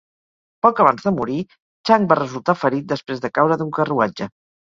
[0.65, 1.35] Poc abans de morir,
[1.89, 4.31] Chang va resultar ferit després de caure d'un carruatge.